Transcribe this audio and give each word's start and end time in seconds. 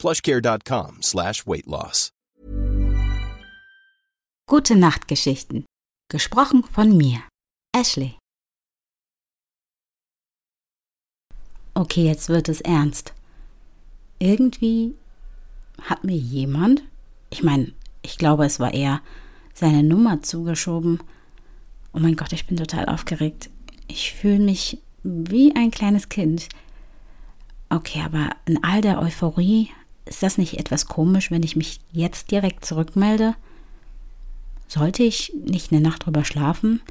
plushcare.com 0.00 1.02
slash 1.02 1.46
weight 1.46 1.66
loss. 1.66 2.10
Gute 4.48 4.74
Nachtgeschichten. 4.74 5.64
Gesprochen 6.10 6.64
von 6.64 6.96
mir, 6.96 7.22
Ashley. 7.72 8.16
Okay, 11.74 12.04
jetzt 12.04 12.28
wird 12.28 12.48
es 12.48 12.60
ernst. 12.60 13.14
Irgendwie 14.18 14.96
hat 15.82 16.02
mir 16.02 16.16
jemand, 16.16 16.82
ich 17.30 17.44
meine, 17.44 17.72
ich 18.02 18.18
glaube, 18.18 18.44
es 18.44 18.58
war 18.58 18.74
er, 18.74 19.02
seine 19.54 19.84
Nummer 19.84 20.20
zugeschoben. 20.20 21.00
Oh 21.92 22.00
mein 22.00 22.16
Gott, 22.16 22.32
ich 22.32 22.46
bin 22.46 22.56
total 22.56 22.86
aufgeregt. 22.86 23.50
Ich 23.86 24.12
fühle 24.14 24.40
mich 24.40 24.78
wie 25.04 25.54
ein 25.54 25.70
kleines 25.70 26.08
Kind. 26.08 26.48
Okay, 27.68 28.02
aber 28.04 28.30
in 28.46 28.64
all 28.64 28.80
der 28.80 29.00
Euphorie 29.00 29.70
ist 30.10 30.22
das 30.22 30.36
nicht 30.36 30.58
etwas 30.58 30.86
komisch, 30.86 31.30
wenn 31.30 31.44
ich 31.44 31.56
mich 31.56 31.80
jetzt 31.92 32.30
direkt 32.30 32.64
zurückmelde? 32.64 33.36
Sollte 34.66 35.04
ich 35.04 35.32
nicht 35.46 35.72
eine 35.72 35.80
Nacht 35.80 36.04
drüber 36.04 36.24
schlafen? 36.24 36.82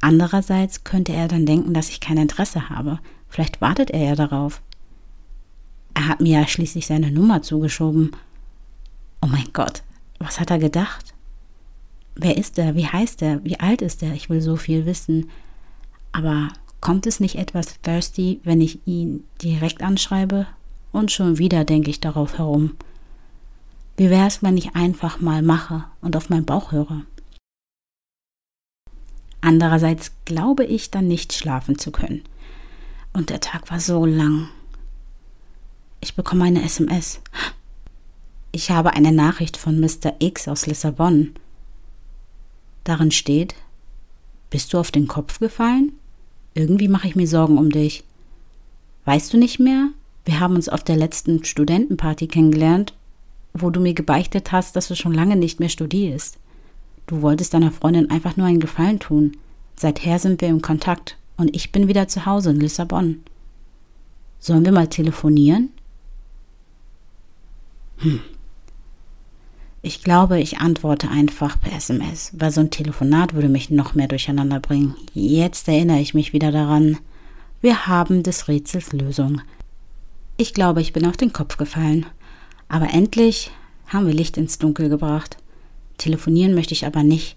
Andererseits 0.00 0.84
könnte 0.84 1.12
er 1.12 1.28
dann 1.28 1.46
denken, 1.46 1.72
dass 1.72 1.88
ich 1.88 2.00
kein 2.00 2.18
Interesse 2.18 2.68
habe. 2.68 2.98
Vielleicht 3.28 3.60
wartet 3.60 3.90
er 3.90 4.02
ja 4.02 4.14
darauf. 4.16 4.60
Er 5.94 6.08
hat 6.08 6.20
mir 6.20 6.40
ja 6.40 6.46
schließlich 6.46 6.86
seine 6.86 7.10
Nummer 7.12 7.42
zugeschoben. 7.42 8.12
Oh 9.22 9.26
mein 9.26 9.48
Gott, 9.52 9.82
was 10.18 10.40
hat 10.40 10.50
er 10.50 10.58
gedacht? 10.58 11.14
Wer 12.16 12.36
ist 12.36 12.58
er? 12.58 12.74
Wie 12.74 12.86
heißt 12.86 13.22
er? 13.22 13.44
Wie 13.44 13.60
alt 13.60 13.80
ist 13.80 14.02
er? 14.02 14.12
Ich 14.14 14.28
will 14.28 14.40
so 14.40 14.56
viel 14.56 14.86
wissen. 14.86 15.30
Aber 16.12 16.48
kommt 16.80 17.06
es 17.06 17.20
nicht 17.20 17.36
etwas 17.36 17.80
thirsty, 17.82 18.40
wenn 18.42 18.60
ich 18.60 18.80
ihn 18.86 19.24
direkt 19.40 19.82
anschreibe? 19.82 20.46
Und 20.92 21.12
schon 21.12 21.38
wieder 21.38 21.64
denke 21.64 21.90
ich 21.90 22.00
darauf 22.00 22.38
herum. 22.38 22.76
Wie 23.96 24.10
wäre 24.10 24.26
es, 24.26 24.42
wenn 24.42 24.56
ich 24.56 24.74
einfach 24.74 25.20
mal 25.20 25.42
mache 25.42 25.84
und 26.00 26.16
auf 26.16 26.30
meinen 26.30 26.46
Bauch 26.46 26.72
höre? 26.72 27.02
Andererseits 29.40 30.12
glaube 30.24 30.64
ich 30.64 30.90
dann 30.90 31.06
nicht 31.06 31.32
schlafen 31.32 31.78
zu 31.78 31.90
können. 31.92 32.22
Und 33.12 33.30
der 33.30 33.40
Tag 33.40 33.70
war 33.70 33.80
so 33.80 34.04
lang. 34.06 34.48
Ich 36.00 36.14
bekomme 36.14 36.44
eine 36.44 36.62
SMS. 36.62 37.20
Ich 38.52 38.70
habe 38.70 38.94
eine 38.94 39.12
Nachricht 39.12 39.56
von 39.56 39.80
Mr. 39.80 40.14
X 40.18 40.48
aus 40.48 40.66
Lissabon. 40.66 41.34
Darin 42.84 43.10
steht, 43.10 43.54
bist 44.48 44.72
du 44.72 44.78
auf 44.78 44.90
den 44.90 45.06
Kopf 45.06 45.38
gefallen? 45.38 45.92
Irgendwie 46.54 46.88
mache 46.88 47.06
ich 47.06 47.16
mir 47.16 47.28
Sorgen 47.28 47.58
um 47.58 47.70
dich. 47.70 48.02
Weißt 49.04 49.32
du 49.32 49.38
nicht 49.38 49.60
mehr? 49.60 49.90
Wir 50.24 50.40
haben 50.40 50.54
uns 50.54 50.68
auf 50.68 50.84
der 50.84 50.96
letzten 50.96 51.44
Studentenparty 51.44 52.26
kennengelernt, 52.26 52.94
wo 53.52 53.70
du 53.70 53.80
mir 53.80 53.94
gebeichtet 53.94 54.52
hast, 54.52 54.76
dass 54.76 54.88
du 54.88 54.94
schon 54.94 55.14
lange 55.14 55.36
nicht 55.36 55.60
mehr 55.60 55.68
studierst. 55.68 56.38
Du 57.06 57.22
wolltest 57.22 57.54
deiner 57.54 57.72
Freundin 57.72 58.10
einfach 58.10 58.36
nur 58.36 58.46
einen 58.46 58.60
Gefallen 58.60 59.00
tun. 59.00 59.36
Seither 59.76 60.18
sind 60.18 60.40
wir 60.40 60.48
im 60.48 60.62
Kontakt 60.62 61.16
und 61.36 61.54
ich 61.56 61.72
bin 61.72 61.88
wieder 61.88 62.06
zu 62.06 62.26
Hause 62.26 62.50
in 62.50 62.60
Lissabon. 62.60 63.22
Sollen 64.38 64.64
wir 64.64 64.72
mal 64.72 64.88
telefonieren? 64.88 65.70
Hm, 67.98 68.20
ich 69.82 70.02
glaube, 70.02 70.38
ich 70.40 70.58
antworte 70.58 71.08
einfach 71.08 71.58
per 71.58 71.72
SMS, 71.72 72.32
weil 72.36 72.50
so 72.50 72.60
ein 72.60 72.70
Telefonat 72.70 73.32
würde 73.32 73.48
mich 73.48 73.70
noch 73.70 73.94
mehr 73.94 74.08
durcheinander 74.08 74.60
bringen. 74.60 74.94
Jetzt 75.14 75.68
erinnere 75.68 76.00
ich 76.00 76.12
mich 76.12 76.34
wieder 76.34 76.52
daran. 76.52 76.98
Wir 77.62 77.86
haben 77.86 78.22
des 78.22 78.48
Rätsels 78.48 78.92
Lösung. 78.92 79.40
Ich 80.40 80.54
glaube, 80.54 80.80
ich 80.80 80.94
bin 80.94 81.04
auf 81.04 81.18
den 81.18 81.34
Kopf 81.34 81.58
gefallen. 81.58 82.06
Aber 82.66 82.94
endlich 82.94 83.50
haben 83.88 84.06
wir 84.06 84.14
Licht 84.14 84.38
ins 84.38 84.56
Dunkel 84.56 84.88
gebracht. 84.88 85.36
Telefonieren 85.98 86.54
möchte 86.54 86.72
ich 86.72 86.86
aber 86.86 87.02
nicht, 87.02 87.36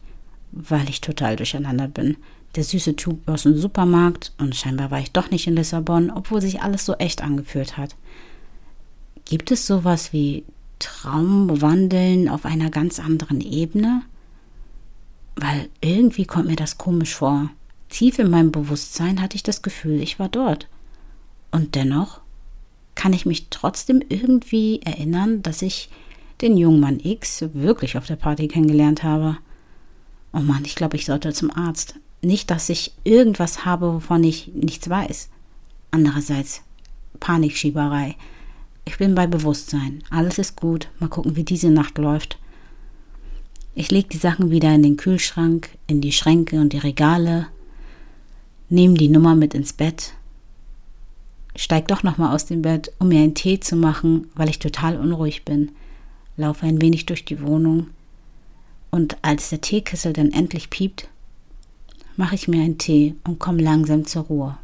weil 0.53 0.88
ich 0.88 1.02
total 1.02 1.36
durcheinander 1.36 1.90
bin. 1.90 2.16
Der 2.56 2.63
süße 2.63 2.96
Typ 2.96 3.28
aus 3.28 3.44
dem 3.44 3.58
Supermarkt 3.58 4.31
und 4.38 4.56
scheinbar 4.56 4.90
war 4.90 5.02
ich 5.02 5.12
doch 5.12 5.31
nicht 5.31 5.47
in 5.47 5.58
Lissabon, 5.58 6.12
obwohl 6.12 6.40
sich 6.40 6.62
alles 6.62 6.86
so 6.86 6.94
echt 6.94 7.22
angefühlt 7.22 7.75
hat. 7.75 7.97
Gibt 9.25 9.52
es 9.52 9.68
sowas 9.68 10.13
wie 10.13 10.46
Traumwandeln 10.80 12.30
auf 12.30 12.46
einer 12.46 12.69
ganz 12.69 13.02
anderen 13.02 13.42
Ebene? 13.42 14.03
Weil 15.36 15.68
irgendwie 15.81 16.25
kommt 16.25 16.47
mir 16.47 16.56
das 16.56 16.78
komisch 16.78 17.16
vor. 17.16 17.50
Tief 17.90 18.18
in 18.18 18.30
meinem 18.30 18.53
Bewusstsein 18.53 19.22
hatte 19.22 19.36
ich 19.36 19.44
das 19.44 19.62
Gefühl, 19.62 20.02
ich 20.02 20.19
war 20.19 20.30
dort. 20.30 20.69
Und 21.52 21.75
dennoch 21.75 22.22
kann 22.96 23.14
ich 23.14 23.26
mich 23.26 23.48
trotzdem 23.50 24.02
irgendwie 24.08 24.81
erinnern, 24.84 25.42
dass 25.42 25.62
ich 25.62 25.90
den 26.42 26.58
jungen 26.58 26.80
Mann 26.80 27.00
X 27.00 27.46
wirklich 27.54 27.98
auf 27.98 28.06
der 28.06 28.16
Party 28.16 28.48
kennengelernt 28.48 29.04
habe. 29.04 29.38
Oh 30.34 30.40
Mann, 30.40 30.66
ich 30.66 30.76
glaube, 30.76 30.98
ich 30.98 31.06
sollte 31.06 31.31
zum 31.34 31.52
Arzt. 31.52 31.96
Nicht, 32.22 32.50
dass 32.52 32.70
ich 32.70 32.94
irgendwas 33.04 33.66
habe, 33.66 33.94
wovon 33.94 34.24
ich 34.24 34.52
nichts 34.54 34.90
weiß. 34.90 35.30
Andererseits 35.92 36.62
Panikschieberei. 37.20 38.16
Ich 38.86 38.98
bin 38.98 39.16
bei 39.16 39.28
Bewusstsein. 39.28 40.04
Alles 40.10 40.40
ist 40.40 40.56
gut. 40.56 40.90
Mal 41.00 41.10
gucken, 41.10 41.36
wie 41.36 41.44
diese 41.44 41.70
Nacht 41.70 41.98
läuft. 41.98 42.38
Ich 43.75 43.92
lege 43.92 44.10
die 44.10 44.18
Sachen 44.18 44.52
wieder 44.52 44.74
in 44.74 44.84
den 44.84 44.98
Kühlschrank, 44.98 45.70
in 45.88 46.02
die 46.02 46.12
Schränke 46.12 46.60
und 46.60 46.74
die 46.74 46.80
Regale, 46.80 47.48
nehme 48.70 48.96
die 48.96 49.10
Nummer 49.10 49.36
mit 49.36 49.54
ins 49.54 49.74
Bett, 49.74 50.14
steig 51.56 51.88
doch 51.88 52.03
nochmal 52.03 52.34
aus 52.34 52.46
dem 52.46 52.62
Bett, 52.62 52.91
um 53.00 53.09
mir 53.09 53.19
einen 53.19 53.36
Tee 53.36 53.59
zu 53.59 53.75
machen, 53.75 54.28
weil 54.36 54.50
ich 54.50 54.59
total 54.59 54.97
unruhig 54.97 55.46
bin, 55.46 55.72
laufe 56.38 56.66
ein 56.66 56.81
wenig 56.81 57.06
durch 57.06 57.25
die 57.25 57.41
Wohnung 57.41 57.88
und 58.94 59.18
als 59.24 59.50
der 59.50 59.59
Teekessel 59.59 60.13
dann 60.13 60.31
endlich 60.31 60.69
piept, 60.69 61.09
mache 62.16 62.36
ich 62.36 62.47
mir 62.47 62.62
einen 62.62 62.78
Tee 62.78 63.16
und 63.24 63.40
komme 63.40 63.63
langsam 63.63 64.06
zur 64.06 64.24
Ruhe. 64.25 64.58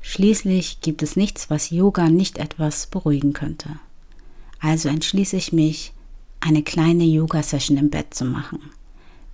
Schließlich 0.00 0.80
gibt 0.80 1.02
es 1.02 1.14
nichts, 1.14 1.50
was 1.50 1.68
Yoga 1.68 2.08
nicht 2.08 2.38
etwas 2.38 2.86
beruhigen 2.86 3.34
könnte. 3.34 3.68
Also 4.60 4.88
entschließe 4.88 5.36
ich 5.36 5.52
mich, 5.52 5.92
eine 6.40 6.62
kleine 6.62 7.04
Yoga-Session 7.04 7.76
im 7.76 7.90
Bett 7.90 8.14
zu 8.14 8.24
machen, 8.24 8.60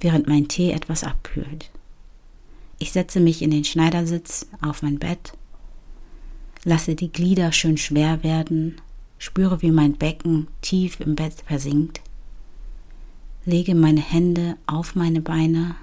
während 0.01 0.27
mein 0.27 0.49
Tee 0.49 0.73
etwas 0.73 1.05
abkühlt. 1.05 1.71
Ich 2.81 2.91
setze 2.91 3.21
mich 3.21 3.43
in 3.43 3.53
den 3.53 3.65
Schneidersitz 3.65 4.47
auf 4.61 4.83
mein 4.83 4.99
Bett, 4.99 5.35
lasse 6.65 6.95
die 6.95 7.13
Glieder 7.13 7.53
schön 7.53 7.77
schwer 7.77 8.23
werden, 8.23 8.81
spüre, 9.19 9.63
wie 9.63 9.71
mein 9.71 9.95
Becken 9.97 10.49
tief 10.63 11.01
im 11.01 11.17
Bett 11.17 11.35
versinkt, 11.47 12.01
lege 13.45 13.75
meine 13.75 14.01
Hände 14.01 14.57
auf 14.67 14.95
meine 14.95 15.21
Beine, 15.21 15.77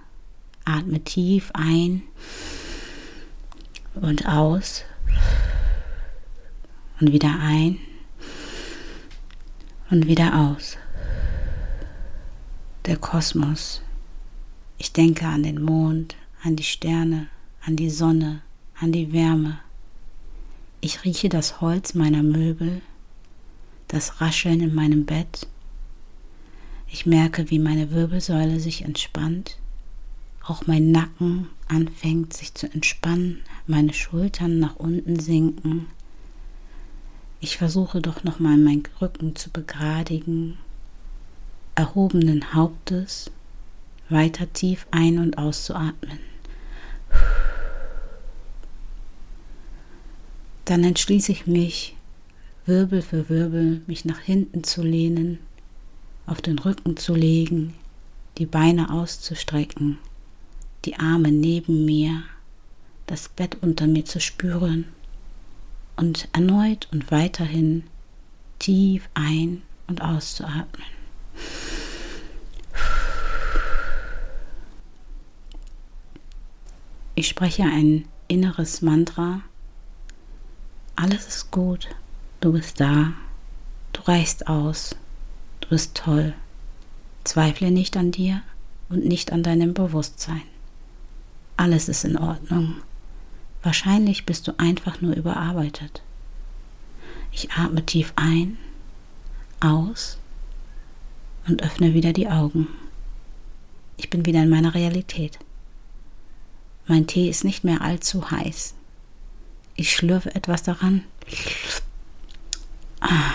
atme 0.66 1.00
tief 1.04 1.52
ein 1.54 2.04
und 3.96 4.28
aus 4.28 4.84
und 7.00 7.12
wieder 7.12 7.40
ein 7.40 7.78
und 9.90 10.08
wieder 10.08 10.52
aus. 10.52 10.78
Der 12.86 12.98
Kosmos. 12.98 13.82
Ich 14.78 14.94
denke 14.94 15.26
an 15.26 15.44
den 15.44 15.62
Mond, 15.62 16.16
an 16.44 16.56
die 16.56 16.64
Sterne, 16.64 17.28
an 17.66 17.76
die 17.76 17.90
Sonne, 17.90 18.42
an 18.80 18.92
die 18.92 19.12
Wärme. 19.12 19.60
Ich 20.88 21.04
rieche 21.04 21.28
das 21.28 21.60
Holz 21.60 21.96
meiner 21.96 22.24
Möbel, 22.24 22.82
das 23.90 24.22
Rascheln 24.22 24.62
in 24.62 24.74
meinem 24.74 25.06
Bett. 25.06 25.46
Ich 26.90 27.06
merke, 27.06 27.50
wie 27.50 27.60
meine 27.60 27.92
Wirbelsäule 27.92 28.62
sich 28.62 28.84
entspannt 28.84 29.58
auch 30.48 30.66
mein 30.66 30.92
Nacken 30.92 31.50
anfängt 31.68 32.32
sich 32.32 32.54
zu 32.54 32.72
entspannen, 32.72 33.42
meine 33.66 33.94
Schultern 33.94 34.60
nach 34.60 34.78
unten 34.78 35.20
sinken. 35.20 35.88
Ich 37.42 37.58
versuche 37.58 38.02
doch 38.02 38.24
nochmal 38.24 38.56
meinen 38.56 38.84
Rücken 39.02 39.36
zu 39.36 39.50
begradigen, 39.50 40.58
erhobenen 41.76 42.54
Hauptes 42.54 43.30
weiter 44.08 44.52
tief 44.54 44.88
ein- 44.92 45.20
und 45.20 45.38
auszuatmen. 45.38 46.20
Dann 50.68 50.84
entschließe 50.84 51.32
ich 51.32 51.48
mich, 51.48 51.96
Wirbel 52.66 53.02
für 53.02 53.30
Wirbel, 53.30 53.82
mich 53.88 54.04
nach 54.04 54.20
hinten 54.20 54.66
zu 54.66 54.84
lehnen, 54.84 55.40
auf 56.26 56.42
den 56.42 56.60
Rücken 56.60 56.98
zu 56.98 57.16
legen, 57.16 57.74
die 58.38 58.46
Beine 58.46 58.92
auszustrecken, 58.92 59.98
die 60.84 60.98
Arme 60.98 61.32
neben 61.32 61.86
mir, 61.86 62.22
das 63.06 63.30
Bett 63.30 63.56
unter 63.62 63.88
mir 63.88 64.04
zu 64.04 64.20
spüren 64.20 64.84
und 65.96 66.28
erneut 66.34 66.90
und 66.92 67.12
weiterhin 67.12 67.84
tief 68.60 69.08
ein- 69.14 69.62
und 69.88 70.02
auszuatmen. 70.02 70.86
Ich 77.16 77.30
spreche 77.30 77.64
ein 77.64 78.04
inneres 78.28 78.82
Mantra. 78.82 79.44
Alles 80.98 81.28
ist 81.28 81.52
gut. 81.52 81.88
Du 82.42 82.54
bist 82.54 82.80
da. 82.80 83.14
Du 83.94 84.02
reichst 84.02 84.48
aus. 84.48 84.96
Du 85.62 85.70
bist 85.70 85.96
toll. 85.96 86.34
Zweifle 87.24 87.70
nicht 87.70 87.96
an 87.96 88.12
dir 88.12 88.42
und 88.90 89.06
nicht 89.06 89.32
an 89.32 89.44
deinem 89.44 89.76
Bewusstsein. 89.76 90.42
Alles 91.56 91.88
ist 91.88 92.04
in 92.04 92.18
Ordnung. 92.18 92.78
Wahrscheinlich 93.62 94.26
bist 94.26 94.48
du 94.48 94.58
einfach 94.58 95.00
nur 95.00 95.16
überarbeitet. 95.16 96.02
Ich 97.32 97.52
atme 97.52 97.86
tief 97.86 98.14
ein, 98.16 98.58
aus 99.60 100.18
und 101.48 101.62
öffne 101.62 101.94
wieder 101.94 102.12
die 102.12 102.28
Augen. 102.28 102.68
Ich 103.98 104.10
bin 104.10 104.26
wieder 104.26 104.42
in 104.42 104.50
meiner 104.50 104.74
Realität. 104.74 105.38
Mein 106.88 107.06
Tee 107.06 107.30
ist 107.30 107.44
nicht 107.44 107.64
mehr 107.64 107.82
allzu 107.82 108.32
heiß. 108.32 108.74
Ich 109.78 109.96
schlürfe 109.96 110.34
etwas 110.34 110.64
daran. 110.64 111.04
Ah, 113.00 113.32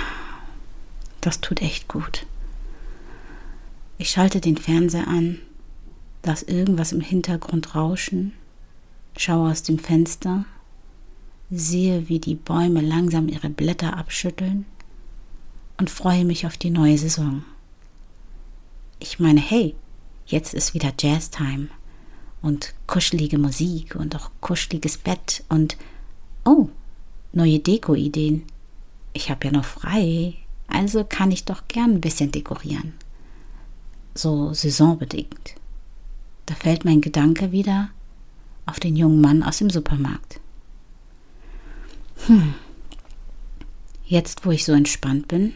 das 1.21 1.41
tut 1.41 1.63
echt 1.63 1.87
gut. 1.87 2.27
Ich 3.97 4.11
schalte 4.11 4.41
den 4.41 4.57
Fernseher 4.57 5.07
an, 5.07 5.39
lass 6.25 6.43
irgendwas 6.43 6.91
im 6.91 7.01
Hintergrund 7.01 7.77
rauschen, 7.77 8.33
schaue 9.17 9.53
aus 9.53 9.63
dem 9.63 9.79
Fenster, 9.79 10.45
sehe, 11.49 12.09
wie 12.09 12.19
die 12.19 12.35
Bäume 12.35 12.81
langsam 12.81 13.29
ihre 13.29 13.49
Blätter 13.49 13.97
abschütteln 13.97 14.65
und 15.79 15.91
freue 15.91 16.25
mich 16.25 16.45
auf 16.45 16.57
die 16.57 16.71
neue 16.71 16.99
Saison. 16.99 17.45
Ich 18.99 19.21
meine, 19.21 19.41
hey, 19.41 19.77
jetzt 20.27 20.55
ist 20.55 20.75
wieder 20.75 20.93
Jazztime 20.99 21.69
und 22.41 22.75
kuschelige 22.89 23.39
Musik 23.39 23.95
und 23.95 24.17
auch 24.17 24.33
kuscheliges 24.41 24.99
Bett 24.99 25.45
und 25.49 25.77
oh, 26.45 26.69
neue 27.33 27.59
Deko-Ideen. 27.59 28.45
Ich 29.13 29.31
habe 29.31 29.47
ja 29.47 29.53
noch 29.53 29.65
frei, 29.65 30.35
also 30.69 31.05
kann 31.05 31.31
ich 31.31 31.45
doch 31.45 31.69
gern 31.69 31.93
ein 31.93 32.01
bisschen 32.01 32.33
dekorieren. 32.33 32.95
So 34.15 34.53
saisonbedingt. 34.53 35.55
Da 36.47 36.55
fällt 36.55 36.85
mein 36.85 37.01
Gedanke 37.01 37.53
wieder 37.53 37.91
auf 38.67 38.81
den 38.81 38.97
jungen 38.97 39.21
Mann 39.21 39.43
aus 39.43 39.59
dem 39.59 39.71
Supermarkt. 39.71 40.41
Hm. 42.27 42.55
Jetzt, 44.05 44.45
wo 44.45 44.51
ich 44.51 44.65
so 44.65 44.73
entspannt 44.73 45.29
bin, 45.29 45.55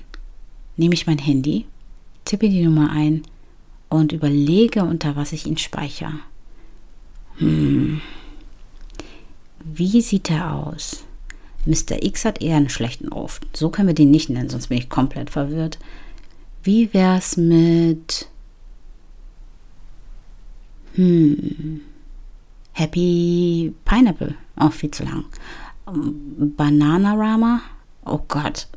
nehme 0.76 0.94
ich 0.94 1.06
mein 1.06 1.18
Handy, 1.18 1.66
tippe 2.24 2.48
die 2.48 2.64
Nummer 2.64 2.90
ein 2.90 3.22
und 3.88 4.12
überlege, 4.12 4.84
unter 4.84 5.16
was 5.16 5.32
ich 5.32 5.46
ihn 5.46 5.58
speichere. 5.58 6.18
Hm. 7.36 8.00
Wie 9.78 10.00
sieht 10.00 10.30
er 10.30 10.54
aus? 10.54 11.04
Mr. 11.66 12.02
X 12.02 12.24
hat 12.24 12.40
eher 12.40 12.56
einen 12.56 12.70
schlechten 12.70 13.08
Ruf. 13.08 13.40
So 13.52 13.68
können 13.68 13.88
wir 13.88 13.94
den 13.94 14.10
nicht 14.10 14.30
nennen, 14.30 14.48
sonst 14.48 14.68
bin 14.68 14.78
ich 14.78 14.88
komplett 14.88 15.28
verwirrt. 15.28 15.78
Wie 16.62 16.94
wär's 16.94 17.36
mit. 17.36 18.28
Hm. 20.94 21.82
Happy 22.72 23.74
Pineapple. 23.84 24.34
Auch 24.56 24.72
viel 24.72 24.90
zu 24.90 25.04
lang. 25.04 25.24
Bananarama. 25.84 27.60
Oh 28.06 28.20
Gott. 28.28 28.68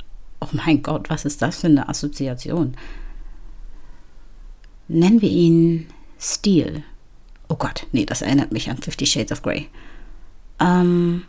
Oh 0.42 0.50
mein 0.52 0.84
Gott, 0.84 1.10
was 1.10 1.24
ist 1.24 1.42
das 1.42 1.62
für 1.62 1.68
eine 1.68 1.88
Assoziation? 1.88 2.76
Nennen 4.90 5.22
wir 5.22 5.30
ihn 5.30 5.88
Steel. 6.20 6.84
Oh 7.48 7.56
Gott, 7.56 7.88
nee, 7.94 8.06
das 8.06 8.22
erinnert 8.22 8.52
mich 8.52 8.70
an 8.70 8.78
Fifty 8.78 9.06
Shades 9.06 9.32
of 9.32 9.42
Grey. 9.42 9.70
Ähm, 10.60 11.24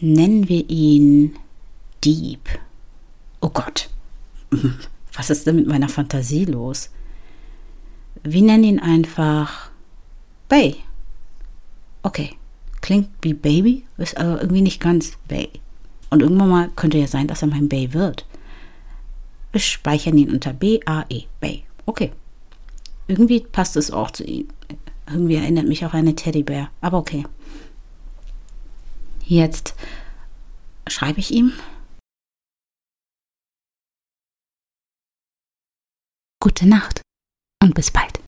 nennen 0.00 0.48
wir 0.48 0.68
ihn 0.68 1.36
Dieb. 2.04 2.40
Oh 3.40 3.50
Gott, 3.50 3.88
was 5.12 5.30
ist 5.30 5.46
denn 5.46 5.56
mit 5.56 5.66
meiner 5.66 5.88
Fantasie 5.88 6.44
los? 6.44 6.90
Wir 8.22 8.42
nennen 8.42 8.64
ihn 8.64 8.80
einfach 8.80 9.70
Bay. 10.48 10.76
Okay, 12.02 12.34
klingt 12.80 13.08
wie 13.22 13.34
Baby, 13.34 13.84
ist 13.96 14.16
aber 14.16 14.40
irgendwie 14.40 14.62
nicht 14.62 14.80
ganz 14.80 15.16
Bay. 15.28 15.48
Und 16.10 16.22
irgendwann 16.22 16.48
mal 16.48 16.70
könnte 16.76 16.98
ja 16.98 17.06
sein, 17.06 17.26
dass 17.26 17.42
er 17.42 17.48
mein 17.48 17.68
Bay 17.68 17.92
wird. 17.92 18.26
Wir 19.52 19.60
speichern 19.60 20.18
ihn 20.18 20.30
unter 20.30 20.52
B-A-E, 20.52 21.24
Bay. 21.40 21.64
Okay. 21.86 22.12
Irgendwie 23.08 23.40
passt 23.40 23.76
es 23.76 23.90
auch 23.90 24.10
zu 24.10 24.24
ihm. 24.24 24.48
Irgendwie 25.08 25.36
erinnert 25.36 25.66
mich 25.66 25.84
auch 25.86 25.92
an 25.92 26.00
einen 26.00 26.16
Teddybär. 26.16 26.68
Aber 26.80 26.98
okay. 26.98 27.24
Jetzt 29.28 29.74
schreibe 30.88 31.18
ich 31.18 31.32
ihm. 31.32 31.52
Gute 36.40 36.68
Nacht 36.68 37.02
und 37.60 37.74
bis 37.74 37.90
bald. 37.90 38.20